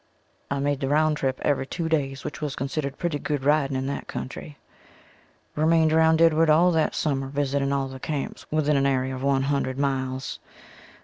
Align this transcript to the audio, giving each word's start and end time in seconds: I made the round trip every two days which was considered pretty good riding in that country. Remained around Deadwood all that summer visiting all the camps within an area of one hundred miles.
I 0.49 0.57
made 0.57 0.79
the 0.79 0.87
round 0.87 1.17
trip 1.17 1.39
every 1.43 1.67
two 1.67 1.87
days 1.87 2.23
which 2.23 2.41
was 2.41 2.55
considered 2.55 2.97
pretty 2.97 3.19
good 3.19 3.43
riding 3.43 3.77
in 3.77 3.85
that 3.85 4.07
country. 4.07 4.57
Remained 5.55 5.93
around 5.93 6.17
Deadwood 6.17 6.49
all 6.49 6.71
that 6.71 6.95
summer 6.95 7.27
visiting 7.27 7.71
all 7.71 7.87
the 7.87 7.99
camps 7.99 8.47
within 8.49 8.77
an 8.77 8.87
area 8.87 9.13
of 9.13 9.21
one 9.21 9.43
hundred 9.43 9.77
miles. 9.77 10.39